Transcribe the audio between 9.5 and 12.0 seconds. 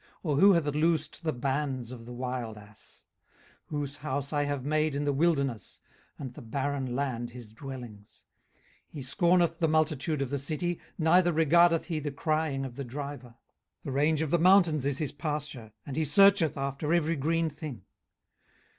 the multitude of the city, neither regardeth he